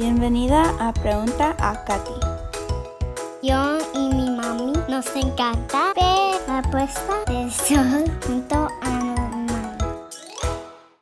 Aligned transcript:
Bienvenida 0.00 0.62
a 0.80 0.94
Pregunta 0.94 1.54
a 1.58 1.84
Katy. 1.84 2.14
Yo 3.42 3.76
y 3.92 4.08
mi 4.14 4.30
mami 4.30 4.72
nos 4.88 5.14
encanta 5.14 5.92
ver 5.94 6.40
la 6.48 6.62
puesta 6.70 7.22
del 7.26 7.52
sol 7.52 8.10
junto 8.26 8.56
a. 8.56 8.89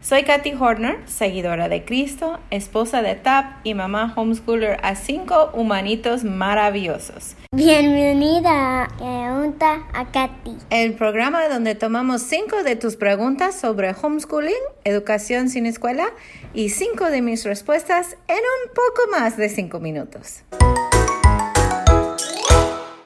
Soy 0.09 0.23
Katy 0.23 0.55
Horner, 0.59 1.07
seguidora 1.07 1.69
de 1.69 1.85
Cristo, 1.85 2.41
esposa 2.51 3.03
de 3.03 3.15
TAP 3.15 3.45
y 3.63 3.75
mamá 3.75 4.15
homeschooler 4.17 4.79
a 4.83 4.95
cinco 4.95 5.51
humanitos 5.53 6.25
maravillosos. 6.25 7.37
Bienvenida 7.55 8.85
a 8.85 8.89
Pregunta 8.97 9.87
a 9.93 10.11
Katy. 10.11 10.57
El 10.71 10.95
programa 10.95 11.47
donde 11.49 11.75
tomamos 11.75 12.23
cinco 12.23 12.63
de 12.63 12.75
tus 12.75 12.97
preguntas 12.97 13.61
sobre 13.61 13.91
homeschooling, 13.91 14.55
educación 14.85 15.51
sin 15.51 15.67
escuela 15.67 16.07
y 16.55 16.71
cinco 16.71 17.11
de 17.11 17.21
mis 17.21 17.45
respuestas 17.45 18.17
en 18.29 18.39
un 18.39 18.75
poco 18.75 19.11
más 19.11 19.37
de 19.37 19.51
cinco 19.51 19.79
minutos. 19.79 20.43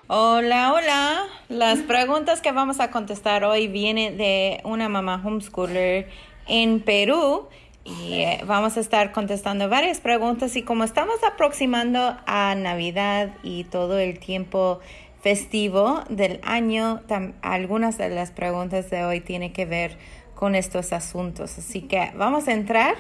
Hola, 0.07 0.73
hola. 0.73 1.25
Las 1.49 1.81
preguntas 1.81 2.41
que 2.41 2.53
vamos 2.53 2.81
a 2.81 2.91
contestar 2.91 3.45
hoy 3.45 3.67
vienen 3.67 4.17
de 4.19 4.61
una 4.63 4.89
mamá 4.89 5.21
homeschooler 5.25 6.09
en 6.47 6.81
Perú 6.81 7.49
y 7.85 8.21
eh, 8.21 8.41
vamos 8.47 8.77
a 8.77 8.81
estar 8.81 9.13
contestando 9.13 9.69
varias 9.69 10.01
preguntas 10.01 10.55
y 10.57 10.63
como 10.63 10.85
estamos 10.85 11.17
aproximando 11.25 12.17
a 12.27 12.55
Navidad 12.55 13.35
y 13.43 13.65
todo 13.65 13.99
el 13.99 14.19
tiempo 14.21 14.81
festivo 15.21 16.03
del 16.09 16.41
año, 16.43 17.01
algunas 17.43 17.99
de 17.99 18.09
las 18.11 18.31
preguntas 18.31 18.91
de 18.91 19.05
hoy 19.05 19.21
tienen 19.21 19.53
que 19.53 19.67
ver 19.67 19.97
con 20.35 20.55
estos 20.55 20.93
asuntos. 20.93 21.59
Así 21.59 21.83
que 21.83 22.11
vamos 22.17 22.49
a 22.49 22.53
entrar. 22.53 22.95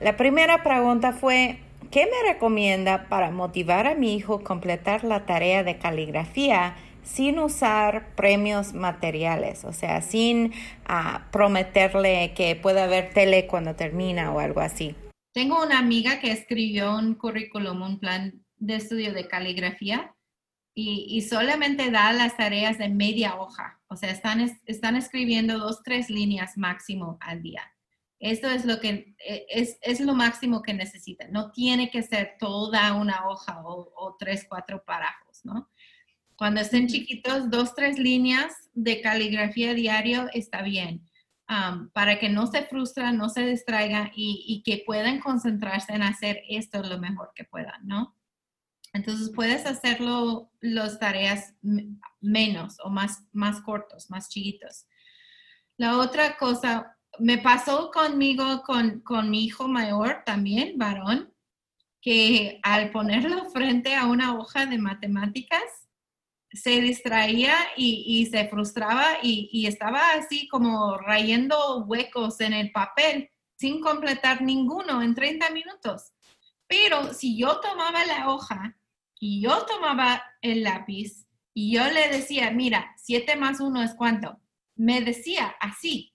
La 0.00 0.16
primera 0.16 0.62
pregunta 0.62 1.12
fue, 1.12 1.58
¿qué 1.90 2.06
me 2.06 2.32
recomienda 2.32 3.06
para 3.08 3.30
motivar 3.30 3.86
a 3.86 3.94
mi 3.94 4.14
hijo 4.14 4.34
a 4.36 4.42
completar 4.42 5.04
la 5.04 5.24
tarea 5.24 5.64
de 5.64 5.78
caligrafía 5.78 6.76
sin 7.04 7.38
usar 7.38 8.14
premios 8.16 8.72
materiales? 8.72 9.64
O 9.64 9.72
sea, 9.72 10.00
sin 10.02 10.52
ah, 10.86 11.26
prometerle 11.30 12.32
que 12.34 12.56
pueda 12.56 12.84
haber 12.84 13.10
tele 13.12 13.46
cuando 13.46 13.74
termina 13.76 14.32
o 14.32 14.40
algo 14.40 14.60
así. 14.60 14.94
Tengo 15.32 15.62
una 15.62 15.78
amiga 15.78 16.20
que 16.20 16.32
escribió 16.32 16.96
un 16.96 17.14
currículum, 17.14 17.82
un 17.82 17.98
plan 17.98 18.44
de 18.56 18.76
estudio 18.76 19.12
de 19.12 19.26
caligrafía 19.28 20.14
y, 20.74 21.06
y 21.08 21.22
solamente 21.22 21.90
da 21.90 22.12
las 22.12 22.36
tareas 22.36 22.78
de 22.78 22.88
media 22.88 23.36
hoja. 23.36 23.80
O 23.88 23.96
sea, 23.96 24.10
están, 24.10 24.40
es- 24.40 24.60
están 24.66 24.96
escribiendo 24.96 25.58
dos, 25.58 25.82
tres 25.82 26.10
líneas 26.10 26.56
máximo 26.56 27.18
al 27.20 27.42
día. 27.42 27.62
Esto 28.20 28.48
es 28.48 28.64
lo 28.64 28.80
que 28.80 29.14
eh, 29.26 29.44
es, 29.50 29.76
es 29.82 30.00
lo 30.00 30.14
máximo 30.14 30.62
que 30.62 30.72
necesitan. 30.72 31.30
No 31.30 31.50
tiene 31.50 31.90
que 31.90 32.02
ser 32.02 32.36
toda 32.38 32.94
una 32.94 33.28
hoja 33.28 33.60
o, 33.64 33.92
o 33.94 34.16
tres, 34.18 34.46
cuatro 34.48 34.82
párrafos, 34.84 35.44
¿no? 35.44 35.68
Cuando 36.36 36.60
estén 36.60 36.88
chiquitos, 36.88 37.50
dos, 37.50 37.74
tres 37.74 37.98
líneas 37.98 38.52
de 38.74 39.00
caligrafía 39.00 39.74
diario 39.74 40.28
está 40.32 40.62
bien. 40.62 41.02
um, 41.48 41.90
para 41.90 42.18
que 42.18 42.28
no 42.28 42.46
se 42.46 42.64
frustran, 42.64 43.16
no 43.16 43.28
se 43.28 43.46
distraigan 43.46 44.10
y, 44.14 44.44
y 44.46 44.62
que 44.62 44.82
puedan 44.84 45.20
concentrarse 45.20 45.92
en 45.92 46.02
hacer 46.02 46.42
esto 46.48 46.82
lo 46.82 46.98
mejor 46.98 47.32
que 47.34 47.44
puedan, 47.44 47.86
¿no? 47.86 48.16
Entonces 48.92 49.30
puedes 49.34 49.66
hacerlo 49.66 50.52
las 50.60 51.00
tareas 51.00 51.54
menos 52.20 52.76
o 52.84 52.90
más, 52.90 53.24
más 53.32 53.60
cortos, 53.60 54.08
más 54.08 54.28
chiquitos. 54.28 54.86
La 55.76 55.98
otra 55.98 56.36
cosa, 56.36 56.96
me 57.18 57.38
pasó 57.38 57.90
conmigo, 57.90 58.62
con, 58.62 59.00
con 59.00 59.30
mi 59.30 59.44
hijo 59.44 59.66
mayor 59.66 60.22
también, 60.24 60.78
varón, 60.78 61.32
que 62.00 62.60
al 62.62 62.90
ponerlo 62.90 63.50
frente 63.50 63.96
a 63.96 64.06
una 64.06 64.38
hoja 64.38 64.66
de 64.66 64.78
matemáticas, 64.78 65.83
se 66.54 66.80
distraía 66.80 67.54
y, 67.76 68.04
y 68.06 68.26
se 68.26 68.48
frustraba 68.48 69.18
y, 69.22 69.48
y 69.52 69.66
estaba 69.66 70.12
así 70.12 70.48
como 70.48 70.96
rayando 70.98 71.84
huecos 71.84 72.40
en 72.40 72.52
el 72.52 72.72
papel 72.72 73.30
sin 73.56 73.80
completar 73.80 74.42
ninguno 74.42 75.02
en 75.02 75.14
30 75.14 75.50
minutos. 75.50 76.12
Pero 76.66 77.12
si 77.12 77.38
yo 77.38 77.60
tomaba 77.60 78.04
la 78.06 78.28
hoja 78.30 78.76
y 79.18 79.42
yo 79.42 79.64
tomaba 79.66 80.22
el 80.40 80.62
lápiz 80.62 81.26
y 81.52 81.72
yo 81.74 81.88
le 81.90 82.08
decía, 82.08 82.50
mira, 82.50 82.94
7 82.96 83.36
más 83.36 83.60
1 83.60 83.82
es 83.82 83.94
cuánto, 83.94 84.40
me 84.74 85.00
decía 85.00 85.54
así. 85.60 86.12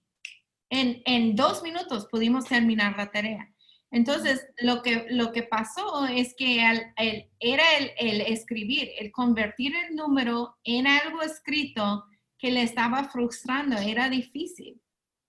En, 0.69 1.01
en 1.05 1.35
dos 1.35 1.63
minutos 1.63 2.07
pudimos 2.11 2.45
terminar 2.45 2.95
la 2.97 3.09
tarea. 3.09 3.51
Entonces, 3.91 4.47
lo 4.59 4.81
que, 4.83 5.07
lo 5.09 5.31
que 5.31 5.44
pasó 5.44 6.05
es 6.05 6.35
que 6.35 6.61
al- 6.61 6.94
el- 6.97 7.27
era 7.39 7.63
el, 7.77 7.91
el 7.97 8.22
escribir, 8.22 8.89
el 9.00 9.11
convertir 9.11 9.73
el 9.75 9.95
número 9.95 10.57
en 10.63 10.85
algo 10.88 11.22
escrito 11.23 12.05
que 12.38 12.51
le 12.51 12.61
estaba 12.63 13.05
frustrando, 13.09 13.78
era 13.78 14.07
difícil. 14.09 14.79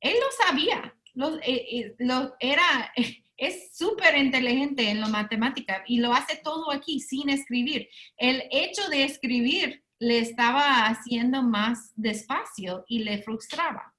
Él 0.00 0.14
lo 0.20 0.46
sabía, 0.46 0.94
lo, 1.14 1.36
eh, 1.36 1.42
eh, 1.72 1.94
lo- 1.98 2.34
era, 2.38 2.92
es 3.36 3.74
súper 3.76 4.16
inteligente 4.18 4.88
en 4.90 5.00
la 5.00 5.08
matemática 5.08 5.82
y 5.86 5.98
lo 5.98 6.12
hace 6.12 6.36
todo 6.44 6.70
aquí 6.70 7.00
sin 7.00 7.30
escribir. 7.30 7.88
El 8.18 8.42
hecho 8.50 8.88
de 8.90 9.04
escribir 9.04 9.82
le 9.98 10.18
estaba 10.18 10.86
haciendo 10.86 11.42
más 11.42 11.92
despacio 11.96 12.84
y 12.88 13.00
le 13.00 13.22
frustraba. 13.22 13.94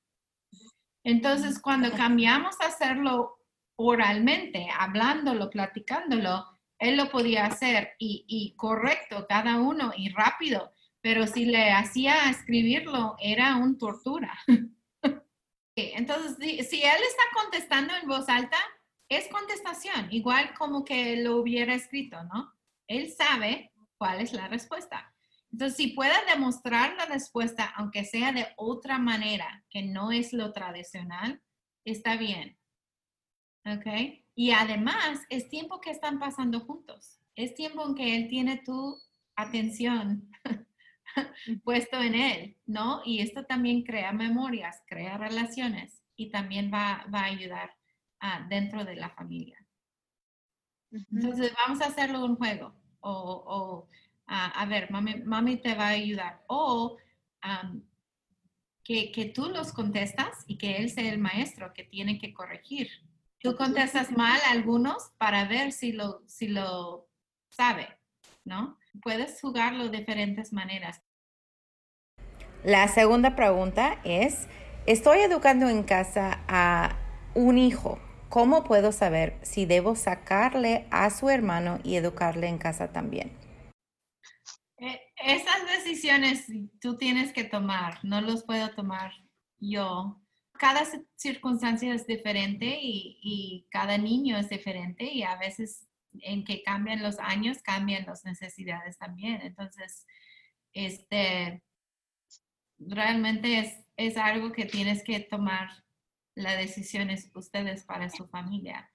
Entonces, 1.03 1.59
cuando 1.59 1.91
cambiamos 1.91 2.55
a 2.61 2.67
hacerlo 2.67 3.37
oralmente, 3.75 4.67
hablándolo, 4.77 5.49
platicándolo, 5.49 6.45
él 6.79 6.97
lo 6.97 7.09
podía 7.09 7.45
hacer 7.45 7.93
y, 7.99 8.53
correcto 8.57 9.27
cada 9.27 9.59
uno 9.59 9.93
y 9.95 10.09
rápido, 10.09 10.73
pero 10.99 11.27
si 11.27 11.45
le 11.45 11.71
hacía 11.71 12.29
escribirlo 12.29 13.15
era 13.19 13.55
un 13.57 13.77
tortura. 13.77 14.37
Entonces, 15.75 16.37
si, 16.39 16.63
si 16.63 16.81
él 16.81 17.01
está 17.07 17.23
contestando 17.33 17.93
en 17.95 18.07
voz 18.07 18.27
alta, 18.29 18.57
es 19.09 19.27
contestación, 19.27 20.07
igual 20.11 20.53
como 20.57 20.85
que 20.85 21.17
lo 21.17 21.37
hubiera 21.37 21.73
escrito, 21.73 22.23
¿no? 22.23 22.53
Él 22.87 23.11
sabe 23.11 23.71
cuál 23.97 24.21
es 24.21 24.33
la 24.33 24.47
respuesta. 24.47 25.13
Entonces, 25.51 25.75
si 25.77 25.87
puede 25.87 26.15
demostrar 26.33 26.95
la 26.95 27.05
respuesta, 27.05 27.73
aunque 27.75 28.05
sea 28.05 28.31
de 28.31 28.47
otra 28.55 28.97
manera, 28.97 29.65
que 29.69 29.83
no 29.83 30.11
es 30.11 30.33
lo 30.33 30.53
tradicional, 30.53 31.41
está 31.83 32.15
bien. 32.15 32.57
¿Ok? 33.65 33.85
Y 34.35 34.51
además, 34.51 35.21
es 35.29 35.49
tiempo 35.49 35.81
que 35.81 35.91
están 35.91 36.19
pasando 36.19 36.61
juntos. 36.61 37.19
Es 37.35 37.53
tiempo 37.53 37.85
en 37.87 37.95
que 37.95 38.15
él 38.15 38.27
tiene 38.27 38.61
tu 38.65 38.97
atención 39.35 40.29
puesto 41.63 42.01
en 42.01 42.15
él, 42.15 42.57
¿no? 42.65 43.01
Y 43.05 43.19
esto 43.19 43.45
también 43.45 43.83
crea 43.83 44.11
memorias, 44.11 44.81
crea 44.87 45.17
relaciones 45.17 46.01
y 46.15 46.29
también 46.29 46.71
va, 46.73 47.05
va 47.13 47.21
a 47.21 47.25
ayudar 47.25 47.71
ah, 48.19 48.45
dentro 48.49 48.85
de 48.85 48.95
la 48.95 49.09
familia. 49.09 49.57
Entonces, 50.91 51.53
vamos 51.55 51.81
a 51.81 51.87
hacerlo 51.87 52.25
un 52.25 52.35
juego. 52.35 52.75
O, 52.99 53.11
o, 53.11 53.89
ah, 54.27 54.47
a 54.55 54.65
ver, 54.65 54.91
mami, 54.91 55.15
mami 55.23 55.57
te 55.57 55.73
va 55.73 55.87
a 55.87 55.89
ayudar. 55.89 56.43
O 56.47 56.97
am, 57.41 57.83
que, 58.83 59.11
que 59.11 59.25
tú 59.25 59.49
los 59.49 59.71
contestas 59.71 60.43
y 60.47 60.57
que 60.57 60.77
él 60.77 60.89
sea 60.89 61.11
el 61.11 61.19
maestro 61.19 61.73
que 61.73 61.83
tiene 61.83 62.19
que 62.19 62.33
corregir. 62.33 62.89
Tú 63.41 63.55
contestas 63.55 64.11
mal 64.11 64.39
algunos 64.49 65.11
para 65.17 65.45
ver 65.45 65.71
si 65.71 65.93
lo, 65.93 66.21
si 66.27 66.47
lo 66.47 67.09
sabe, 67.49 67.87
¿no? 68.45 68.77
Puedes 69.01 69.41
jugarlo 69.41 69.89
de 69.89 69.99
diferentes 69.99 70.53
maneras. 70.53 71.01
La 72.63 72.87
segunda 72.87 73.35
pregunta 73.35 73.97
es, 74.03 74.47
estoy 74.85 75.19
educando 75.21 75.67
en 75.67 75.81
casa 75.83 76.41
a 76.47 76.95
un 77.33 77.57
hijo. 77.57 77.99
¿Cómo 78.29 78.63
puedo 78.63 78.91
saber 78.91 79.39
si 79.41 79.65
debo 79.65 79.95
sacarle 79.95 80.85
a 80.91 81.09
su 81.09 81.29
hermano 81.29 81.79
y 81.83 81.95
educarle 81.95 82.47
en 82.47 82.59
casa 82.59 82.93
también? 82.93 83.31
Eh, 84.77 85.01
Esas 85.17 85.65
decisiones 85.65 86.45
tú 86.79 86.97
tienes 86.97 87.33
que 87.33 87.43
tomar, 87.43 87.99
no 88.03 88.21
los 88.21 88.43
puedo 88.43 88.69
tomar 88.75 89.11
yo. 89.59 90.20
Cada 90.61 90.81
ci- 90.85 91.07
circunstancia 91.15 91.91
es 91.93 92.05
diferente 92.05 92.79
y, 92.81 93.17
y 93.23 93.65
cada 93.71 93.97
niño 93.97 94.37
es 94.37 94.47
diferente 94.47 95.03
y 95.05 95.23
a 95.23 95.35
veces 95.37 95.87
en 96.21 96.43
que 96.43 96.61
cambian 96.61 97.01
los 97.01 97.17
años, 97.17 97.63
cambian 97.63 98.05
las 98.05 98.23
necesidades 98.25 98.97
también. 98.99 99.41
Entonces, 99.41 100.05
este, 100.73 101.63
realmente 102.77 103.47
es, 103.59 103.69
es 103.97 104.17
algo 104.17 104.51
que 104.51 104.65
tienes 104.65 105.03
que 105.03 105.19
tomar 105.19 105.67
las 106.35 106.57
decisiones 106.57 107.31
ustedes 107.33 107.83
para 107.83 108.09
su 108.09 108.27
familia. 108.27 108.89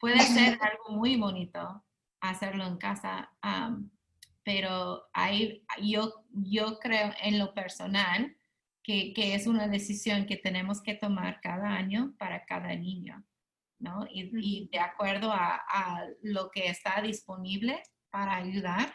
Puede 0.00 0.20
ser 0.20 0.58
algo 0.62 0.96
muy 0.96 1.16
bonito 1.16 1.84
hacerlo 2.20 2.66
en 2.66 2.78
casa, 2.78 3.30
pero 4.42 5.04
ahí 5.12 5.64
yo, 5.82 6.24
yo 6.30 6.78
creo 6.78 7.12
en 7.20 7.38
lo 7.38 7.52
personal 7.52 8.36
que, 8.84 9.34
es 9.34 9.46
una 9.46 9.66
decisión 9.66 10.26
que 10.26 10.36
tenemos 10.36 10.82
que 10.82 10.94
tomar 10.94 11.40
cada 11.40 11.70
año 11.70 12.14
para 12.18 12.44
cada 12.44 12.74
niño. 12.76 13.24
¿no? 13.80 14.06
Y, 14.08 14.68
de 14.70 14.78
acuerdo 14.78 15.32
a, 15.32 16.04
lo 16.22 16.50
que 16.50 16.68
está 16.68 17.00
disponible 17.02 17.82
para 18.10 18.36
ayudar. 18.36 18.94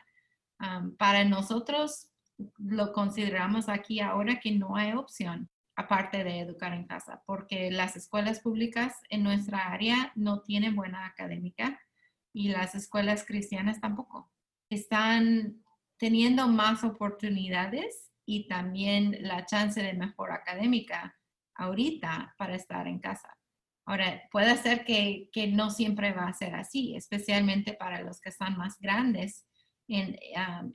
para 0.98 1.26
nosotros 1.26 2.10
lo 2.58 2.94
consideramos 2.94 3.68
aquí 3.68 4.00
ahora 4.00 4.40
que 4.40 4.52
no 4.52 4.78
hay 4.78 4.94
opción 4.94 5.50
aparte 5.76 6.26
de 6.26 6.42
educar 6.42 6.74
en 6.74 6.86
casa, 6.86 7.24
porque 7.26 7.72
las 7.72 7.96
escuelas 7.96 8.42
públicas 8.42 8.98
en 9.10 9.24
nuestra 9.24 9.72
área 9.72 10.12
no 10.14 10.42
tienen 10.42 10.76
buena 10.76 11.06
académica 11.06 11.80
y 12.34 12.50
las 12.50 12.76
escuelas 12.76 13.24
cristianas 13.26 13.80
tampoco. 13.80 14.30
Están 14.70 15.64
teniendo 15.96 16.50
más 16.50 16.84
oportunidades 16.84 18.09
y 18.32 18.48
también 18.48 19.18
la 19.22 19.44
chance 19.48 19.82
de 19.82 19.94
mejor 19.94 20.32
académica 20.32 21.18
ahorita 21.56 22.36
para 22.38 22.54
estar 22.54 22.88
en 22.88 23.00
casa. 23.00 23.36
Ahora, 23.88 24.22
puede 24.32 24.56
ser 24.58 24.86
que, 24.86 25.32
no 25.52 25.72
siempre 25.72 26.14
va 26.14 26.28
a 26.28 26.34
ser 26.34 26.54
así, 26.54 26.96
especialmente 26.96 27.74
para 27.74 28.04
los 28.04 28.22
que 28.22 28.30
están 28.30 28.56
más 28.56 28.78
grandes, 28.78 29.48
en, 29.88 30.16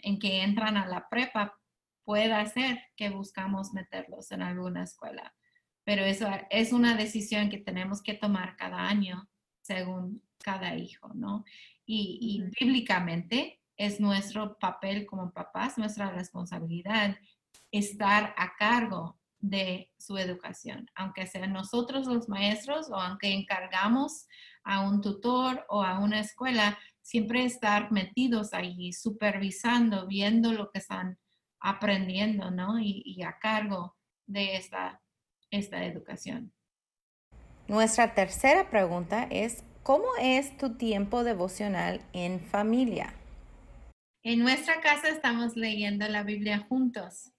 en 0.03 0.19
que 0.19 0.43
entran 0.43 0.77
a 0.77 0.89
la 0.89 1.09
prepa, 1.09 1.56
puede 2.03 2.45
ser 2.49 2.81
que 2.97 3.11
buscamos 3.11 3.73
meterlos 3.73 4.33
en 4.33 4.43
alguna 4.43 4.83
escuela. 4.83 5.33
Pero 5.85 6.03
eso 6.03 6.27
es 6.50 6.73
una 6.73 6.97
decisión 6.97 7.50
que 7.50 7.59
tenemos 7.59 8.03
que 8.03 8.15
tomar 8.15 8.57
cada 8.57 8.89
año 8.89 9.29
según 9.61 10.25
cada 10.43 10.75
hijo, 10.75 11.12
¿no? 11.15 11.45
Y, 11.87 12.43
bíblicamente 12.59 13.61
es 13.77 14.00
nuestro 14.00 14.59
papel 14.59 15.07
como 15.07 15.33
papás, 15.33 15.79
nuestra 15.79 16.11
responsabilidad 16.11 17.17
estar 17.79 18.35
a 18.37 18.55
cargo 18.56 19.19
de 19.41 19.91
su 19.99 20.17
educación, 20.17 20.91
aunque 20.94 21.26
sean 21.26 21.53
nosotros 21.53 22.06
los 22.06 22.29
maestros 22.29 22.88
o 22.88 22.94
aunque 22.94 23.32
encargamos 23.32 24.26
a 24.62 24.81
un 24.81 25.00
tutor 25.03 25.67
o 25.69 25.82
a 25.82 25.99
una 25.99 26.21
escuela, 26.21 26.79
siempre 27.03 27.44
estar 27.44 27.93
metidos 27.93 28.55
ahí, 28.55 28.93
supervisando, 28.93 30.06
viendo 30.06 30.53
lo 30.53 30.71
que 30.71 30.79
están 30.79 31.19
aprendiendo, 31.61 32.50
¿no? 32.50 32.79
Y, 32.81 33.23
a 33.23 33.38
cargo 33.38 33.97
de 34.26 34.56
esta, 34.56 35.03
esta 35.50 35.85
educación. 35.85 36.53
Nuestra 37.69 38.15
tercera 38.15 38.71
pregunta 38.71 39.26
es, 39.31 39.65
¿cómo 39.82 40.06
es 40.21 40.56
tu 40.56 40.76
tiempo 40.76 41.25
devocional 41.25 42.00
en 42.12 42.41
familia? 42.41 43.15
En 44.23 44.38
nuestra 44.38 44.81
casa 44.81 45.09
estamos 45.09 45.56
leyendo 45.56 46.09
la 46.09 46.23
Biblia 46.23 46.61
juntos 46.67 47.34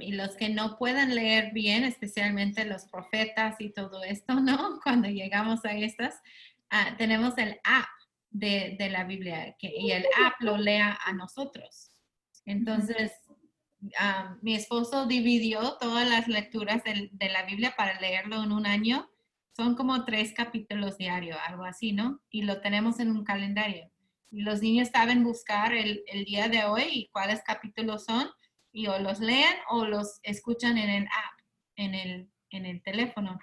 y 0.00 0.12
los 0.12 0.34
que 0.36 0.48
no 0.48 0.76
puedan 0.76 1.14
leer 1.14 1.52
bien, 1.52 1.84
especialmente 1.84 2.64
los 2.64 2.84
profetas 2.86 3.56
y 3.60 3.70
todo 3.70 4.02
esto, 4.02 4.34
¿no? 4.34 4.80
Cuando 4.82 5.08
llegamos 5.08 5.64
a 5.64 5.72
estas, 5.72 6.20
ah, 6.70 6.94
tenemos 6.98 7.38
el 7.38 7.60
app 7.62 7.88
de, 8.30 8.76
la 8.90 9.04
Biblia 9.04 9.54
que, 9.58 9.72
y 9.76 9.92
el 9.92 10.04
app 10.24 10.40
lo 10.40 10.56
lea 10.56 10.98
a 11.04 11.12
nosotros. 11.12 11.90
Entonces, 12.44 13.12
ah, 13.98 14.36
mi 14.42 14.54
esposo 14.54 15.06
dividió 15.06 15.76
todas 15.78 16.08
las 16.08 16.26
lecturas 16.26 16.82
de, 16.82 17.28
la 17.28 17.44
Biblia 17.44 17.74
para 17.76 18.00
leerlo 18.00 18.42
en 18.42 18.50
un 18.50 18.66
año. 18.66 19.08
Son 19.54 19.76
como 19.76 20.04
tres 20.04 20.32
capítulos 20.32 20.98
diarios, 20.98 21.38
algo 21.46 21.64
así, 21.64 21.92
¿no? 21.92 22.20
Y 22.30 22.42
lo 22.42 22.60
tenemos 22.60 22.98
en 22.98 23.10
un 23.10 23.22
calendario. 23.22 23.90
Y 24.30 24.42
los 24.42 24.60
niños 24.60 24.88
saben 24.88 25.22
buscar 25.22 25.72
el, 25.72 26.02
el 26.06 26.24
día 26.24 26.48
de 26.48 26.64
hoy 26.64 26.84
y 26.90 27.08
cuáles 27.12 27.42
capítulos 27.44 28.06
son 28.06 28.28
y 28.72 28.86
o 28.86 28.98
los 28.98 29.20
leen 29.20 29.54
o 29.68 29.84
los 29.84 30.18
escuchan 30.22 30.78
en 30.78 30.88
el 30.88 31.04
app, 31.04 31.40
en 31.76 31.94
el, 31.94 32.30
en 32.50 32.66
el 32.66 32.82
teléfono. 32.82 33.38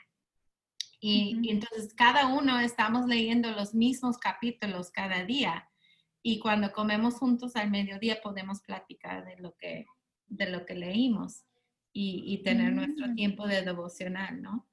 Y, 1.00 1.50
entonces 1.50 1.94
cada 1.94 2.28
uno 2.28 2.60
estamos 2.60 3.06
leyendo 3.06 3.52
los 3.52 3.74
mismos 3.74 4.18
capítulos 4.18 4.92
cada 4.92 5.24
día 5.24 5.70
y 6.22 6.40
cuando 6.40 6.74
comemos 6.74 7.16
juntos 7.16 7.56
al 7.56 7.72
mediodía 7.72 8.22
podemos 8.22 8.62
platicar 8.62 9.26
de 9.26 9.38
lo 9.38 9.56
que, 9.56 9.86
de 10.28 10.50
lo 10.50 10.66
que 10.66 10.76
leímos 10.76 11.46
y, 11.94 12.42
tener 12.44 12.74
nuestro 12.74 13.08
mm. 13.08 13.16
tiempo 13.16 13.48
de 13.48 13.62
devocional, 13.62 14.42
¿no? 14.42 14.68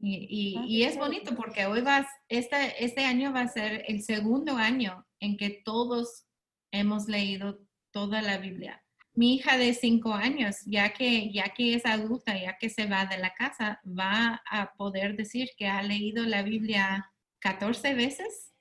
y, 0.00 0.60
y, 0.66 0.82
es 0.82 0.96
bonito 0.96 1.34
porque 1.34 1.66
hoy 1.66 1.80
vas, 1.80 2.06
este, 2.28 2.84
este 2.84 3.04
año 3.04 3.32
va 3.32 3.42
a 3.42 3.48
ser 3.48 3.84
el 3.88 4.02
segundo 4.02 4.56
año 4.56 5.06
en 5.18 5.36
que 5.36 5.50
todos 5.64 6.26
hemos 6.70 7.08
leído 7.08 7.60
toda 7.90 8.22
la 8.22 8.38
Biblia 8.38 8.84
mi 9.18 9.34
hija 9.34 9.58
de 9.58 9.74
cinco 9.74 10.14
años, 10.14 10.58
ya 10.64 10.92
que, 10.92 11.32
ya 11.32 11.48
que 11.48 11.74
es 11.74 11.84
adulta, 11.84 12.40
ya 12.40 12.56
que 12.56 12.70
se 12.70 12.86
va 12.86 13.04
de 13.04 13.18
la 13.18 13.34
casa, 13.34 13.80
va 13.84 14.40
a 14.48 14.72
poder 14.74 15.16
decir 15.16 15.50
que 15.56 15.66
ha 15.66 15.82
leído 15.82 16.24
la 16.24 16.44
Biblia 16.44 17.10
14 17.40 17.94
veces 17.94 18.54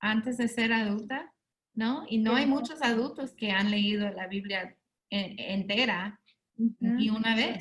antes 0.00 0.36
de 0.36 0.48
ser 0.48 0.72
adulta, 0.72 1.32
¿no? 1.74 2.06
Y 2.08 2.18
no 2.18 2.34
hay 2.34 2.44
muchos 2.44 2.82
adultos 2.82 3.34
que 3.36 3.52
han 3.52 3.70
leído 3.70 4.10
la 4.10 4.26
Biblia 4.26 4.76
entera 5.10 6.20
ni 6.56 7.10
una 7.10 7.36
vez. 7.36 7.60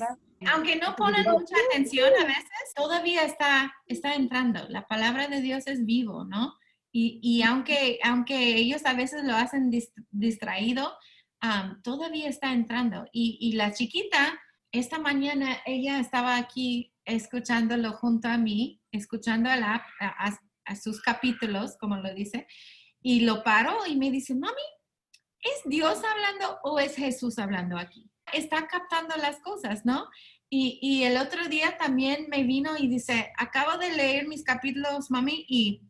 Aunque 0.51 0.77
no 0.77 0.95
ponen 0.95 1.29
mucha 1.29 1.55
atención 1.69 2.09
a 2.19 2.25
veces, 2.25 2.73
todavía 2.75 3.25
está, 3.25 3.71
está 3.85 4.15
entrando. 4.15 4.67
La 4.69 4.87
palabra 4.87 5.27
de 5.27 5.39
Dios 5.39 5.67
es 5.67 5.85
vivo, 5.85 6.25
¿no? 6.25 6.55
Y, 6.91 7.19
y 7.21 7.43
aunque, 7.43 7.99
aunque 8.03 8.55
ellos 8.55 8.81
a 8.85 8.93
veces 8.95 9.23
lo 9.23 9.35
hacen 9.35 9.69
distraído, 10.09 10.93
todavía 11.83 12.29
está 12.29 12.53
entrando. 12.53 13.05
Y, 13.11 13.53
la 13.53 13.73
chiquita, 13.73 14.39
esta 14.71 14.99
mañana 14.99 15.57
ella 15.65 15.99
estaba 15.99 16.37
aquí 16.37 16.93
escuchándolo 17.05 17.93
junto 17.93 18.29
a 18.29 18.37
mí, 18.37 18.81
escuchando 18.91 19.49
a, 19.49 19.83
sus 20.81 21.01
capítulos, 21.01 21.75
como 21.77 21.97
lo 21.97 22.13
dice, 22.13 22.47
y 23.01 23.21
lo 23.21 23.43
paró 23.43 23.85
y 23.85 23.97
me 23.97 24.09
dice, 24.09 24.33
mami, 24.33 24.53
¿es 25.41 25.69
Dios 25.69 26.01
hablando 26.03 26.59
o 26.63 26.79
es 26.79 26.95
Jesús 26.95 27.37
hablando 27.37 27.77
aquí? 27.77 28.09
Está 28.31 28.65
captando 28.67 29.17
las 29.17 29.41
cosas, 29.41 29.85
¿no? 29.85 30.07
Y, 30.49 31.03
el 31.03 31.17
otro 31.17 31.47
día 31.49 31.77
también 31.77 32.27
me 32.29 32.43
vino 32.43 32.77
y 32.77 32.87
dice, 32.87 33.33
acabo 33.37 33.77
de 33.77 33.91
leer 33.91 34.27
mis 34.27 34.43
capítulos, 34.43 35.11
mami, 35.11 35.45
y 35.49 35.81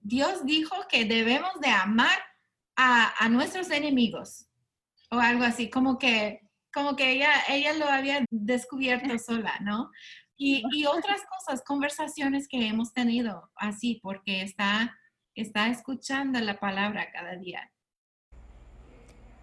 Dios 0.00 0.44
dijo 0.44 0.74
que 0.88 1.04
debemos 1.04 1.52
de 1.60 1.68
amar 1.68 2.18
a 2.76 3.28
nuestros 3.28 3.70
enemigos 3.70 4.49
o 5.10 5.18
algo 5.18 5.44
así, 5.44 5.70
como 5.70 5.98
que, 5.98 6.40
como 6.72 6.96
que 6.96 7.10
ella, 7.12 7.30
ella 7.48 7.72
lo 7.74 7.86
había 7.86 8.24
descubierto 8.30 9.18
sola, 9.18 9.58
¿no? 9.60 9.90
Y, 10.36 10.62
y, 10.72 10.86
otras 10.86 11.20
cosas, 11.26 11.62
conversaciones 11.66 12.48
que 12.48 12.66
hemos 12.66 12.94
tenido 12.94 13.50
así, 13.56 14.00
porque 14.02 14.42
está, 14.42 14.96
está 15.34 15.68
escuchando 15.68 16.40
la 16.40 16.58
palabra 16.58 17.10
cada 17.12 17.36
día. 17.36 17.70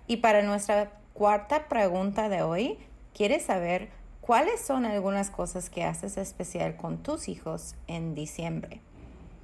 Y 0.08 0.18
para 0.18 0.42
nuestra 0.42 1.00
cuarta 1.14 1.68
pregunta 1.68 2.30
de 2.30 2.42
hoy, 2.42 2.80
¿quieres 3.14 3.44
saber 3.44 3.90
cuáles 4.22 4.60
son 4.60 4.86
algunas 4.86 5.30
cosas 5.30 5.70
que 5.70 5.84
haces 5.84 6.18
especial 6.18 6.78
con 6.78 7.04
tus 7.04 7.28
hijos 7.28 7.76
en 7.88 8.16
diciembre? 8.16 8.82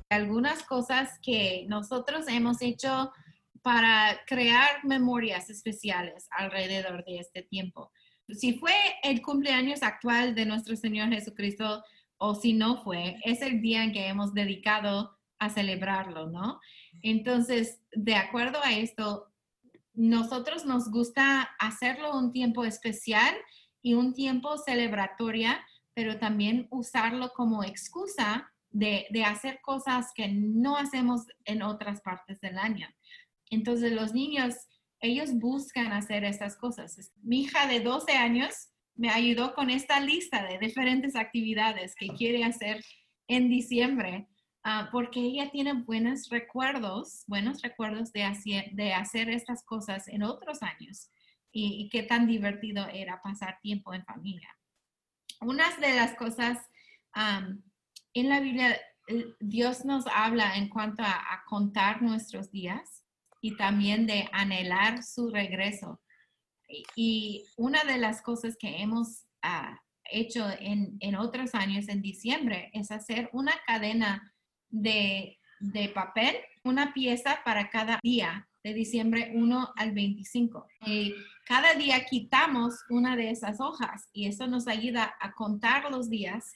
Algunas 0.10 0.64
cosas 0.64 1.20
que 1.22 1.66
nosotros 1.68 2.26
hemos 2.28 2.62
hecho 2.62 3.12
para 3.64 4.20
crear 4.28 4.84
memorias 4.84 5.50
especiales 5.50 6.28
alrededor 6.32 7.04
de 7.06 7.20
este 7.20 7.42
tiempo. 7.42 7.92
Si 8.30 8.54
fue 8.54 8.74
el 9.04 9.22
cumpleaños 9.22 9.82
actual 9.84 10.36
de 10.36 10.46
nuestro 10.46 10.76
Señor 10.76 11.10
Jesucristo 11.10 11.84
o 12.18 12.36
si 12.36 12.54
no 12.54 12.84
fue, 12.84 13.18
es 13.24 13.42
el 13.42 13.62
día 13.62 13.84
en 13.84 13.94
que 13.94 14.08
hemos 14.08 14.34
dedicado 14.34 15.18
a 15.40 15.50
celebrarlo, 15.50 16.28
¿no? 16.30 16.60
Entonces, 17.02 17.82
de 17.94 18.16
acuerdo 18.16 18.60
a 18.64 18.74
esto, 18.74 19.32
nosotros 19.94 20.66
nos 20.66 20.90
gusta 20.90 21.50
hacerlo 21.60 22.18
un 22.18 22.32
tiempo 22.32 22.66
especial 22.66 23.36
y 23.82 23.94
un 23.94 24.14
tiempo 24.14 24.58
celebratoria, 24.58 25.66
pero 25.94 26.18
también 26.18 26.68
usarlo 26.70 27.32
como 27.34 27.64
excusa 27.64 28.52
de, 28.72 29.06
de 29.12 29.24
hacer 29.24 29.60
cosas 29.62 30.12
que 30.16 30.30
no 30.30 30.78
hacemos 30.78 31.22
en 31.46 31.62
otras 31.62 32.02
partes 32.02 32.40
del 32.42 32.58
año. 32.58 32.88
Entonces 33.54 33.92
los 33.92 34.14
niños, 34.14 34.56
ellos 35.00 35.34
buscan 35.36 35.92
hacer 35.92 36.24
estas 36.24 36.58
cosas. 36.58 37.12
Mi 37.22 37.42
hija 37.42 37.68
de 37.68 37.82
12 37.82 38.14
años 38.14 38.70
me 38.96 39.10
ayudó 39.10 39.54
con 39.54 39.70
esta 39.70 40.00
lista 40.00 40.44
de 40.44 40.58
diferentes 40.58 41.16
actividades 41.16 41.96
que 41.96 42.08
quiere 42.08 42.44
hacer 42.44 42.84
en 43.28 43.50
diciembre, 43.50 44.28
ah, 44.64 44.90
porque 44.92 45.20
ella 45.20 45.52
tiene 45.52 45.74
buenos 45.74 46.30
recuerdos, 46.30 47.24
buenos 47.28 47.62
recuerdos 47.62 48.12
de 48.12 48.24
hacer, 48.24 48.72
de 48.72 48.94
hacer 48.94 49.30
estas 49.30 49.64
cosas 49.64 50.08
en 50.08 50.24
otros 50.24 50.62
años 50.64 51.10
y, 51.52 51.90
qué 51.90 52.02
tan 52.02 52.26
divertido 52.26 52.88
era 52.88 53.22
pasar 53.22 53.60
tiempo 53.62 53.94
en 53.94 54.04
familia. 54.04 54.50
Una 55.42 55.70
de 55.78 55.94
las 55.94 56.16
cosas 56.16 56.58
en 58.14 58.30
la 58.30 58.40
Biblia, 58.40 58.80
Dios 59.40 59.86
nos 59.86 60.08
habla 60.08 60.58
en 60.58 60.70
cuanto 60.70 61.04
a 61.04 61.44
contar 61.48 62.02
nuestros 62.02 62.50
días 62.50 63.03
y 63.44 63.58
también 63.58 64.08
de 64.08 64.30
anhelar 64.32 65.04
su 65.04 65.30
regreso. 65.30 66.02
Y 66.96 67.44
una 67.58 67.84
de 67.84 67.98
las 67.98 68.22
cosas 68.22 68.56
que 68.58 68.82
hemos 68.82 69.26
ah, 69.42 69.82
hecho 70.06 70.48
en, 70.60 70.96
en 71.02 71.16
otros 71.16 71.54
años, 71.54 71.90
en 71.90 72.02
diciembre, 72.02 72.72
es 72.74 72.90
hacer 72.90 73.30
una 73.34 73.52
cadena 73.68 74.34
de, 74.70 75.40
de 75.60 75.90
papel, 75.90 76.38
una 76.64 76.94
pieza 76.94 77.42
para 77.44 77.70
cada 77.70 78.00
día 78.02 78.48
de 78.64 78.74
diciembre 78.74 79.34
1 79.36 79.74
al 79.76 79.92
25. 79.92 80.66
Y 80.86 81.14
cada 81.46 81.74
día 81.74 82.06
quitamos 82.06 82.76
una 82.90 83.18
de 83.18 83.30
esas 83.30 83.60
hojas 83.60 84.08
y 84.14 84.28
eso 84.28 84.48
nos 84.48 84.70
ayuda 84.70 85.16
a 85.20 85.34
contar 85.34 85.92
los 85.92 86.10
días 86.10 86.54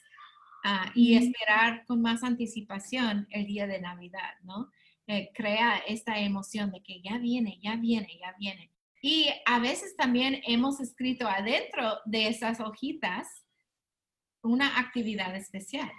ah, 0.64 0.90
y 0.94 1.18
esperar 1.18 1.84
con 1.84 2.00
más 2.00 2.24
anticipación 2.24 3.26
el 3.28 3.44
día 3.44 3.66
de 3.66 3.78
Navidad, 3.78 4.40
¿no? 4.42 4.70
Eh, 5.10 5.30
crea 5.34 5.78
esta 5.78 6.18
emoción 6.18 6.70
de 6.70 6.82
que 6.82 7.00
ya 7.00 7.16
viene, 7.16 7.58
ya 7.62 7.76
viene, 7.76 8.18
ya 8.20 8.34
viene. 8.38 8.70
Y 9.00 9.30
a 9.46 9.58
veces 9.58 9.96
también 9.96 10.42
hemos 10.46 10.80
escrito 10.80 11.26
adentro 11.26 11.98
de 12.04 12.28
esas 12.28 12.60
hojitas 12.60 13.26
una 14.42 14.78
actividad 14.78 15.34
especial. 15.34 15.90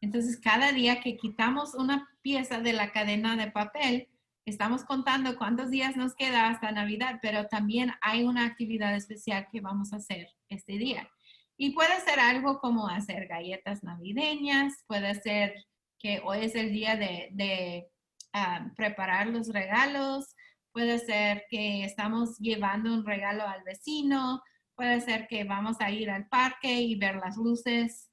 Entonces, 0.00 0.40
cada 0.40 0.72
día 0.72 1.00
que 1.00 1.16
quitamos 1.16 1.74
una 1.74 2.08
pieza 2.20 2.60
de 2.60 2.72
la 2.72 2.90
cadena 2.90 3.36
de 3.36 3.48
papel, 3.50 4.08
estamos 4.44 4.84
contando 4.84 5.36
cuántos 5.36 5.70
días 5.70 5.96
nos 5.96 6.16
queda 6.16 6.48
hasta 6.48 6.72
Navidad, 6.72 7.20
pero 7.22 7.46
también 7.46 7.92
hay 8.00 8.24
una 8.24 8.44
actividad 8.44 8.94
especial 8.96 9.46
que 9.52 9.60
vamos 9.60 9.92
a 9.92 9.96
hacer 9.96 10.28
este 10.48 10.78
día. 10.78 11.08
Y 11.56 11.70
puede 11.70 12.00
ser 12.00 12.18
algo 12.18 12.58
como 12.58 12.88
hacer 12.88 13.28
galletas 13.28 13.84
navideñas, 13.84 14.84
puede 14.88 15.14
ser 15.14 15.54
que 15.98 16.20
hoy 16.24 16.38
es 16.44 16.56
el 16.56 16.72
día 16.72 16.96
de, 16.96 17.86
preparar 18.76 19.28
los 19.28 19.48
regalos, 19.48 20.34
puede 20.72 20.98
ser 20.98 21.44
que 21.50 21.84
estamos 21.84 22.38
llevando 22.38 22.92
un 22.92 23.04
regalo 23.04 23.46
al 23.46 23.62
vecino, 23.64 24.42
puede 24.74 25.00
ser 25.00 25.26
que 25.26 25.44
vamos 25.44 25.76
a 25.80 25.90
ir 25.90 26.10
al 26.10 26.28
parque 26.28 26.72
y 26.72 26.94
ver 26.94 27.16
las 27.16 27.36
luces. 27.36 28.10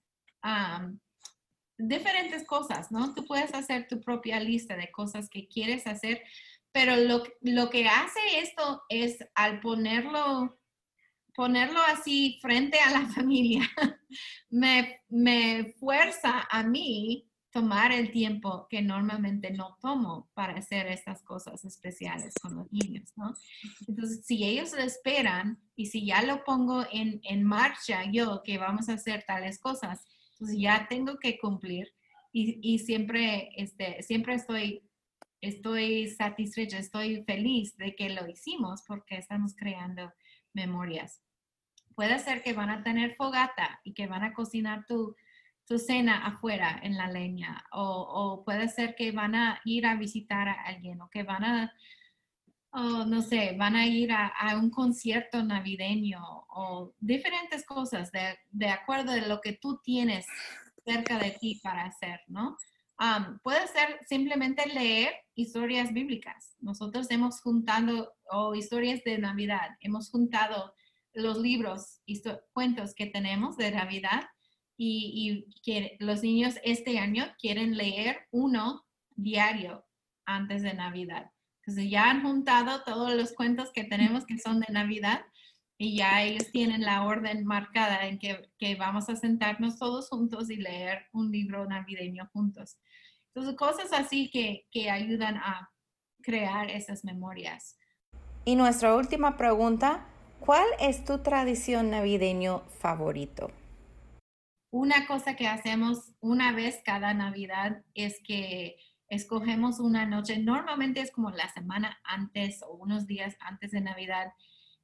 Diferentes 1.77 2.45
cosas, 2.45 2.91
¿no? 2.91 3.13
Tú 3.13 3.25
puedes 3.25 3.53
hacer 3.53 3.88
tu 3.88 4.01
propia 4.01 4.39
lista 4.39 4.75
de 4.75 4.91
cosas 4.91 5.29
que 5.29 5.48
quieres 5.48 5.86
hacer, 5.86 6.24
pero 6.72 6.95
lo, 6.95 7.24
lo 7.41 7.69
que 7.69 7.88
hace 7.88 8.19
esto 8.39 8.81
es 8.89 9.17
al 9.36 9.60
ponerlo, 9.60 10.57
ponerlo 11.36 11.79
así 11.81 12.39
frente 12.41 12.79
a 12.79 12.91
la 12.91 13.07
familia, 13.15 13.69
me, 14.50 15.01
me 15.10 15.74
fuerza 15.79 16.48
a 16.50 16.63
mí 16.63 17.29
tomar 17.55 17.93
el 17.93 18.12
tiempo 18.12 18.67
que 18.69 18.81
normalmente 18.81 19.50
no 19.50 19.77
tomo 19.79 20.29
para 20.33 20.57
hacer 20.57 20.88
estas 20.88 21.24
cosas 21.24 21.63
especiales 21.63 22.33
con 22.41 22.53
los 22.53 22.69
niños, 22.69 23.13
¿no? 23.15 23.33
Entonces, 23.88 24.25
si 24.25 24.43
ellos 24.43 24.74
lo 24.74 24.79
esperan 24.79 25.57
y 25.74 25.85
si 25.85 26.05
ya 26.05 26.21
lo 26.21 26.43
pongo 26.43 26.85
en, 26.91 27.21
en 27.24 27.45
marcha 27.45 28.12
yo, 28.12 28.41
que 28.43 28.57
vamos 28.57 28.89
a 28.89 28.95
hacer 28.95 29.24
tales 29.25 29.57
cosas, 29.57 30.03
entonces 30.33 30.57
ya 30.59 30.85
tengo 30.89 31.17
que 31.17 31.39
cumplir 31.39 31.93
y, 32.33 32.59
y 32.62 32.79
siempre, 32.79 33.51
este, 33.55 34.03
siempre 34.03 34.35
estoy, 34.35 34.83
estoy 35.39 36.09
satisfecha, 36.09 36.77
estoy 36.77 37.24
feliz 37.24 37.77
de 37.77 37.95
que 37.95 38.09
lo 38.09 38.27
hicimos 38.27 38.83
porque 38.85 39.15
estamos 39.15 39.55
creando 39.55 40.12
memorias. 40.51 41.21
Puede 41.95 42.19
ser 42.19 42.43
que 42.43 42.51
van 42.51 42.69
a 42.69 42.83
tener 42.83 43.15
fogata 43.15 43.79
y 43.85 43.93
que 43.93 44.07
van 44.07 44.25
a 44.25 44.33
cocinar 44.33 44.85
tu, 44.85 45.15
tu 45.67 45.79
cena 45.79 46.25
afuera 46.25 46.79
en 46.84 46.98
la 46.98 47.10
leña 47.10 47.63
o, 47.72 48.43
puede 48.45 48.69
ser 48.69 48.95
que 48.95 49.12
van 49.12 49.36
a 49.36 49.60
ir 49.65 49.86
a 49.86 49.95
visitar 49.95 50.48
a 50.48 50.63
alguien 50.63 51.01
o 51.01 51.10
que 51.10 51.24
van 51.24 51.43
a 51.43 51.74
o 52.77 53.05
no 53.05 53.22
sé, 53.22 53.55
van 53.57 53.77
a 53.77 53.88
ir 53.88 54.12
a, 54.12 54.34
un 54.57 54.69
concierto 54.69 55.41
navideño 55.41 56.22
o 56.50 56.93
diferentes 57.00 57.65
cosas 57.65 58.12
de, 58.12 58.38
de, 58.51 58.67
acuerdo 58.67 59.13
a 59.13 59.17
lo 59.17 59.39
que 59.39 59.53
tú 59.53 59.79
tienes 59.81 60.25
cerca 60.86 61.17
de 61.17 61.31
ti 61.31 61.62
para 61.63 61.86
hacer, 61.86 62.19
¿no? 62.27 62.57
puede 63.43 63.67
ser 63.67 64.00
simplemente 64.07 64.67
leer 64.67 65.13
historias 65.36 65.91
bíblicas. 65.93 66.55
Nosotros 66.60 67.10
hemos 67.12 67.41
juntado, 67.41 68.13
o 68.31 68.55
historias 68.55 69.03
de 69.03 69.17
Navidad, 69.17 69.69
hemos 69.81 70.10
juntado 70.10 70.74
los 71.13 71.38
libros, 71.38 72.01
y 72.05 72.22
cuentos 72.53 72.93
que 72.93 73.07
tenemos 73.07 73.57
de 73.57 73.72
Navidad 73.72 74.24
y, 74.77 75.46
y 75.65 75.98
los 76.00 76.22
niños 76.22 76.55
este 76.63 77.00
año 77.00 77.25
quieren 77.39 77.77
leer 77.77 78.27
uno 78.32 78.86
diario 79.15 79.86
antes 80.25 80.62
de 80.62 80.74
Navidad. 80.74 81.32
Entonces 81.62 81.89
ya 81.89 82.10
han 82.12 82.22
juntado 82.22 82.84
todos 82.84 83.13
los 83.13 83.34
cuentos 83.34 83.72
que 83.74 83.84
tenemos 83.84 84.25
que 84.25 84.38
son 84.38 84.60
de 84.60 84.72
Navidad 84.72 85.25
y 85.77 85.98
ya 85.98 86.24
ellos 86.24 86.51
tienen 86.51 86.82
la 86.82 87.03
orden 87.03 87.46
marcada 87.46 88.08
en 88.08 88.20
que, 88.20 88.50
que, 88.58 88.75
vamos 88.75 89.10
a 89.10 89.15
sentarnos 89.15 89.77
todos 89.77 90.10
juntos 90.10 90.50
y 90.50 90.55
leer 90.55 91.08
un 91.12 91.32
libro 91.32 91.65
navideño 91.65 92.29
juntos. 92.32 92.77
Entonces, 93.34 93.58
cosas 93.58 93.91
así 93.91 94.29
que, 94.29 94.67
que 94.72 94.89
ayudan 94.89 95.36
a 95.38 95.70
crear 96.22 96.70
esas 96.70 97.03
memorias. 97.03 97.77
Y 98.46 98.55
nuestra 98.55 98.96
última 98.96 99.36
pregunta, 99.36 100.05
¿cuál 100.39 100.65
es 100.79 101.03
tu 101.03 101.17
tradición 101.17 101.89
navideño 101.89 102.62
favorito? 102.79 103.51
Una 104.75 105.08
cosa 105.08 105.38
que 105.38 105.48
hacemos 105.48 106.12
una 106.20 106.51
vez 106.51 106.82
cada 106.84 107.13
Navidad 107.13 107.82
es 107.94 108.20
que 108.22 108.75
escogemos 109.08 109.79
una 109.79 110.05
noche, 110.05 110.38
normalmente 110.38 111.00
es 111.00 111.12
como 111.12 111.32
la 111.32 111.48
semana 111.53 111.98
antes 112.03 112.62
o 112.62 112.74
unos 112.74 113.08
días 113.08 113.38
antes 113.39 113.72
de 113.72 113.79
Navidad, 113.79 114.34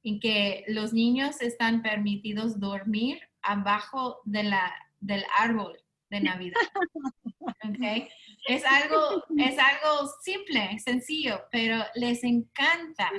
en 0.02 0.18
que 0.18 0.64
los 0.68 0.94
niños 0.94 1.42
están 1.42 1.82
permitidos 1.82 2.58
dormir 2.58 3.20
abajo 3.42 4.22
de 4.24 4.44
la, 4.44 4.72
del 4.98 5.24
árbol 5.38 5.78
de 6.08 6.20
Navidad. 6.20 6.60
Okay. 7.64 8.08
Es, 8.48 8.64
algo, 8.64 9.24
es 9.38 9.56
algo 9.56 10.08
simple, 10.22 10.78
sencillo, 10.80 11.42
pero 11.52 11.84
les 11.94 12.24
encanta 12.24 13.10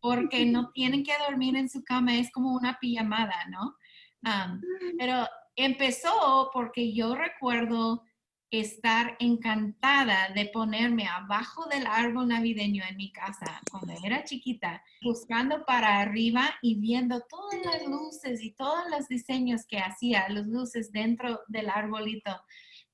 porque 0.00 0.46
no 0.46 0.70
tienen 0.72 1.02
que 1.04 1.12
dormir 1.26 1.56
en 1.56 1.68
su 1.68 1.82
cama, 1.82 2.16
es 2.16 2.30
como 2.30 2.54
una 2.54 2.78
pijamada, 2.78 3.46
¿no? 3.50 3.76
Um, 4.22 4.60
pero 4.98 5.26
empezó 5.58 6.50
porque 6.52 6.92
yo 6.92 7.14
recuerdo 7.14 8.04
estar 8.50 9.16
encantada 9.18 10.30
de 10.34 10.46
ponerme 10.46 11.06
abajo 11.06 11.66
del 11.66 11.86
árbol 11.86 12.28
navideño 12.28 12.82
en 12.88 12.96
mi 12.96 13.12
casa 13.12 13.60
cuando 13.70 13.92
era 14.02 14.24
chiquita, 14.24 14.82
buscando 15.02 15.66
para 15.66 16.00
arriba 16.00 16.54
y 16.62 16.76
viendo 16.80 17.20
todas 17.28 17.60
las 17.64 17.86
luces 17.86 18.42
y 18.42 18.52
todos 18.52 18.84
los 18.90 19.06
diseños 19.08 19.66
que 19.66 19.78
hacía, 19.78 20.28
las 20.30 20.46
luces 20.46 20.92
dentro 20.92 21.40
del 21.48 21.68
arbolito 21.68 22.40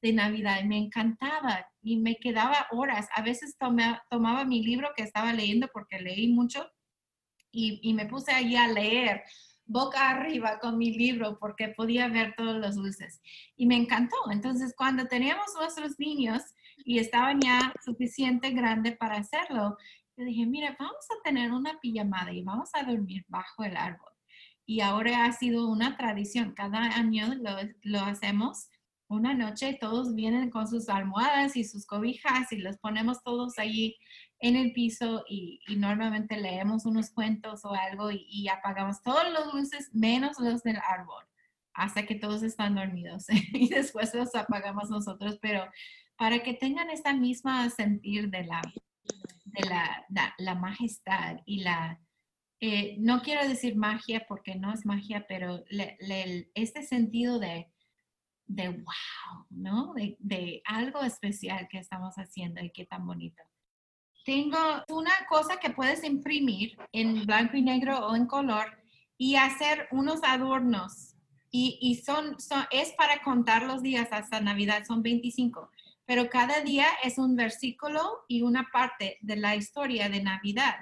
de 0.02 0.12
Navidad. 0.12 0.64
Me 0.64 0.78
encantaba 0.78 1.68
y 1.82 1.98
me 1.98 2.16
quedaba 2.16 2.66
horas. 2.72 3.08
A 3.14 3.22
veces 3.22 3.56
tomaba 4.10 4.44
mi 4.44 4.64
libro 4.64 4.88
que 4.96 5.04
estaba 5.04 5.32
leyendo 5.32 5.68
porque 5.72 6.00
leí 6.00 6.32
mucho 6.32 6.68
y, 7.52 7.78
y 7.82 7.94
me 7.94 8.06
puse 8.06 8.32
allí 8.32 8.56
a 8.56 8.66
leer 8.66 9.22
boca 9.66 10.10
arriba 10.10 10.58
con 10.60 10.78
mi 10.78 10.92
libro 10.92 11.38
porque 11.38 11.68
podía 11.68 12.08
ver 12.08 12.34
todas 12.36 12.56
las 12.56 12.76
luces. 12.76 13.20
Y 13.56 13.66
me 13.66 13.76
encantó. 13.76 14.16
Entonces, 14.30 14.74
cuando 14.76 15.06
teníamos 15.06 15.46
nuestros 15.56 15.98
niños 15.98 16.42
y 16.84 16.98
estaban 16.98 17.40
ya 17.40 17.72
suficiente 17.84 18.50
grande 18.50 18.92
para 18.92 19.16
hacerlo, 19.16 19.76
yo 20.16 20.24
dije, 20.24 20.46
mira, 20.46 20.76
vamos 20.78 21.06
a 21.10 21.22
tener 21.22 21.52
una 21.52 21.78
pijamada 21.80 22.32
y 22.32 22.42
vamos 22.42 22.70
a 22.74 22.84
dormir 22.84 23.24
bajo 23.28 23.64
el 23.64 23.76
árbol. 23.76 24.12
Y 24.66 24.80
ahora 24.80 25.24
ha 25.24 25.32
sido 25.32 25.68
una 25.68 25.96
tradición. 25.96 26.52
Cada 26.52 26.78
año 26.78 27.34
lo, 27.34 27.56
lo 27.82 28.00
hacemos 28.00 28.68
una 29.08 29.34
noche, 29.34 29.76
todos 29.80 30.14
vienen 30.14 30.50
con 30.50 30.66
sus 30.66 30.88
almohadas 30.88 31.56
y 31.56 31.64
sus 31.64 31.86
cobijas 31.86 32.50
y 32.52 32.56
los 32.56 32.78
ponemos 32.78 33.22
todos 33.22 33.58
allí 33.58 33.96
en 34.40 34.56
el 34.56 34.72
piso 34.72 35.24
y, 35.28 35.60
normalmente 35.76 36.36
leemos 36.36 36.86
unos 36.86 37.10
cuentos 37.10 37.64
o 37.64 37.74
algo 37.74 38.10
y, 38.10 38.48
apagamos 38.48 39.02
todos 39.02 39.30
los 39.32 39.54
luces 39.54 39.90
menos 39.94 40.38
los 40.38 40.62
del 40.62 40.76
árbol 40.76 41.24
hasta 41.72 42.06
que 42.06 42.14
todos 42.14 42.42
están 42.42 42.74
dormidos 42.74 43.26
y 43.52 43.68
después 43.68 44.14
los 44.14 44.34
apagamos 44.34 44.90
nosotros, 44.90 45.38
pero 45.40 45.64
para 46.16 46.40
que 46.42 46.54
tengan 46.54 46.90
esta 46.90 47.12
misma 47.14 47.68
sentir 47.70 48.30
de 48.30 48.44
la, 48.44 48.62
de 49.44 49.68
la, 49.68 50.34
la, 50.38 50.54
majestad 50.54 51.38
y 51.44 51.62
la, 51.62 52.00
eh, 52.60 52.96
no 53.00 53.22
quiero 53.22 53.48
decir 53.48 53.76
magia 53.76 54.24
porque 54.28 54.54
no 54.54 54.72
es 54.72 54.86
magia, 54.86 55.26
pero 55.28 55.64
este 56.54 56.82
sentido 56.84 57.40
de, 57.40 57.72
de 58.46 58.68
wow, 58.68 59.46
¿no? 59.50 59.94
De, 59.94 60.16
de 60.20 60.62
algo 60.66 61.02
especial 61.02 61.66
que 61.68 61.78
estamos 61.78 62.14
haciendo 62.16 62.62
y 62.62 62.70
qué 62.70 62.86
tan 62.86 63.04
bonito. 63.04 63.42
Tengo 64.24 64.58
una 64.88 65.12
cosa 65.28 65.58
que 65.58 65.70
puedes 65.70 66.02
imprimir 66.02 66.78
en 66.92 67.26
blanco 67.26 67.56
y 67.56 67.62
negro 67.62 68.06
o 68.06 68.16
en 68.16 68.26
color 68.26 68.66
y 69.18 69.36
hacer 69.36 69.86
unos 69.90 70.20
adornos. 70.24 71.14
Y, 71.50 71.78
y 71.80 71.96
son, 71.96 72.40
son, 72.40 72.64
es 72.70 72.92
para 72.92 73.22
contar 73.22 73.62
los 73.64 73.82
días 73.82 74.08
hasta 74.12 74.40
Navidad, 74.40 74.84
son 74.86 75.02
25. 75.02 75.70
Pero 76.06 76.28
cada 76.28 76.60
día 76.60 76.86
es 77.02 77.18
un 77.18 77.36
versículo 77.36 78.24
y 78.28 78.42
una 78.42 78.68
parte 78.72 79.18
de 79.20 79.36
la 79.36 79.54
historia 79.56 80.08
de 80.08 80.22
Navidad. 80.22 80.74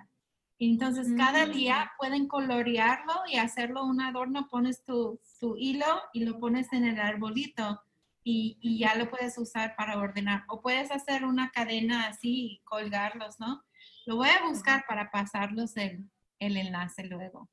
Entonces, 0.58 1.08
cada 1.16 1.46
Mm. 1.46 1.50
día 1.52 1.92
pueden 1.98 2.28
colorearlo 2.28 3.12
y 3.30 3.36
hacerlo 3.36 3.84
un 3.84 4.00
adorno, 4.00 4.46
pones 4.48 4.84
tu, 4.84 5.20
tu 5.40 5.56
hilo 5.56 6.00
y 6.12 6.24
lo 6.24 6.38
pones 6.38 6.72
en 6.72 6.84
el 6.84 7.00
arbolito 7.00 7.80
y, 8.24 8.58
y 8.60 8.78
ya 8.78 8.94
lo 8.94 9.10
puedes 9.10 9.36
usar 9.38 9.74
para 9.76 9.98
ordenar. 9.98 10.44
O 10.48 10.60
puedes 10.60 10.90
hacer 10.90 11.24
una 11.24 11.50
cadena 11.50 12.06
así 12.06 12.46
y 12.46 12.62
colgarlos, 12.64 13.38
¿no? 13.38 13.62
Lo 14.06 14.16
voy 14.16 14.28
a 14.28 14.46
buscar 14.46 14.84
para 14.88 15.10
pasarlos 15.10 15.76
el, 15.76 16.04
el 16.38 16.56
enlace 16.56 17.04
luego. 17.04 17.48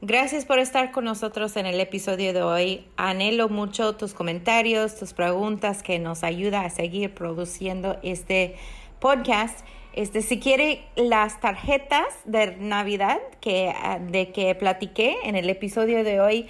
Gracias 0.00 0.44
por 0.44 0.60
estar 0.60 0.92
con 0.92 1.04
nosotros 1.04 1.56
en 1.56 1.66
el 1.66 1.80
episodio 1.80 2.32
de 2.32 2.40
hoy. 2.40 2.86
Anhelo 2.96 3.48
mucho 3.48 3.96
tus 3.96 4.14
comentarios, 4.14 4.96
tus 4.96 5.12
preguntas 5.12 5.82
que 5.82 5.98
nos 5.98 6.22
ayuda 6.22 6.60
a 6.60 6.70
seguir 6.70 7.14
produciendo 7.14 7.98
este 8.04 8.54
podcast. 9.00 9.66
Este, 9.94 10.22
si 10.22 10.38
quiere 10.38 10.84
las 10.94 11.40
tarjetas 11.40 12.06
de 12.24 12.56
Navidad 12.58 13.18
que, 13.40 13.74
ah, 13.74 13.98
de 13.98 14.30
que 14.30 14.54
platiqué 14.54 15.16
en 15.24 15.34
el 15.34 15.50
episodio 15.50 16.04
de 16.04 16.20
hoy, 16.20 16.48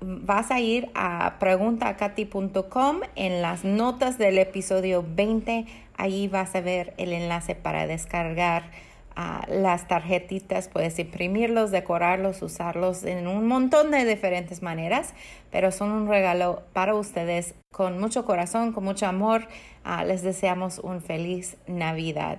vas 0.00 0.50
a 0.50 0.60
ir 0.60 0.90
a 0.94 1.36
preguntaacati.com 1.38 3.00
en 3.16 3.42
las 3.42 3.64
notas 3.64 4.18
del 4.18 4.38
episodio 4.38 5.04
20. 5.06 5.66
Ahí 5.96 6.28
vas 6.28 6.54
a 6.54 6.60
ver 6.60 6.94
el 6.98 7.12
enlace 7.12 7.54
para 7.54 7.86
descargar 7.86 8.70
ah, 9.16 9.42
las 9.48 9.88
tarjetitas. 9.88 10.68
Puedes 10.68 10.98
imprimirlos, 10.98 11.70
decorarlos, 11.70 12.42
usarlos 12.42 13.04
en 13.04 13.26
un 13.26 13.46
montón 13.46 13.90
de 13.90 14.04
diferentes 14.04 14.62
maneras, 14.62 15.14
pero 15.50 15.72
son 15.72 15.90
un 15.90 16.08
regalo 16.08 16.62
para 16.72 16.94
ustedes 16.94 17.54
con 17.72 17.98
mucho 17.98 18.24
corazón, 18.24 18.72
con 18.72 18.84
mucho 18.84 19.06
amor. 19.06 19.48
Ah, 19.84 20.04
les 20.04 20.22
deseamos 20.22 20.78
un 20.78 21.00
feliz 21.00 21.56
Navidad. 21.66 22.38